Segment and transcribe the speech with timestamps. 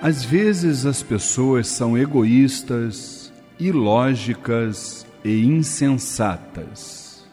[0.00, 7.26] Às vezes as pessoas são egoístas, ilógicas e insensatas.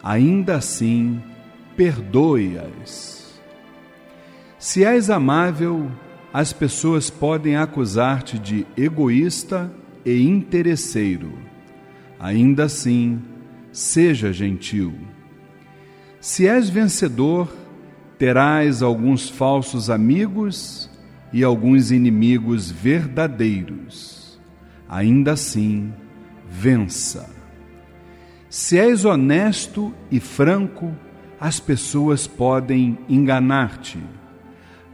[0.00, 1.20] Ainda assim,
[1.76, 3.34] perdoe-as.
[4.60, 5.90] Se és amável,
[6.32, 9.68] as pessoas podem acusar-te de egoísta
[10.06, 11.32] e interesseiro.
[12.20, 13.20] Ainda assim,
[13.72, 14.94] seja gentil.
[16.20, 17.52] Se és vencedor,
[18.16, 20.91] terás alguns falsos amigos
[21.32, 24.38] e alguns inimigos verdadeiros.
[24.88, 25.92] Ainda assim,
[26.48, 27.30] vença.
[28.48, 30.94] Se és honesto e franco,
[31.40, 33.98] as pessoas podem enganar-te.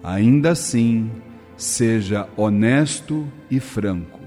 [0.03, 1.11] Ainda assim,
[1.57, 4.21] seja honesto e franco.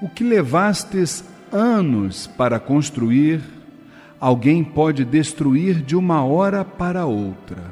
[0.00, 3.40] O que levastes anos para construir,
[4.20, 7.64] alguém pode destruir de uma hora para outra.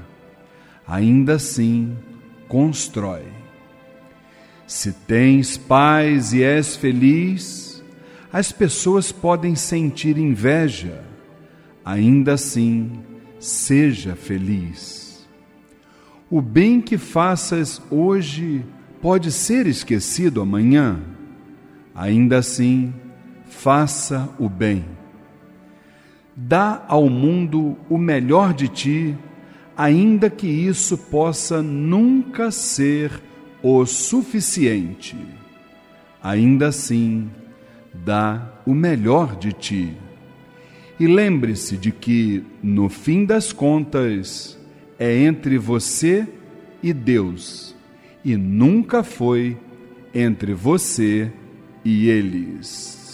[0.87, 1.97] Ainda assim,
[2.49, 3.25] constrói.
[4.67, 7.83] Se tens paz e és feliz,
[8.33, 11.05] as pessoas podem sentir inveja.
[11.85, 13.01] Ainda assim,
[13.39, 15.27] seja feliz.
[16.29, 18.65] O bem que faças hoje
[19.01, 21.01] pode ser esquecido amanhã.
[21.95, 22.93] Ainda assim,
[23.47, 24.85] faça o bem.
[26.35, 29.17] Dá ao mundo o melhor de ti
[29.77, 33.11] ainda que isso possa nunca ser
[33.63, 35.17] o suficiente.
[36.23, 37.31] Ainda assim,
[37.93, 39.95] dá o melhor de ti.
[40.99, 44.59] E lembre-se de que, no fim das contas,
[44.99, 46.27] é entre você
[46.83, 47.75] e Deus,
[48.25, 49.59] e nunca foi
[50.15, 51.31] entre você
[51.85, 53.06] e eles.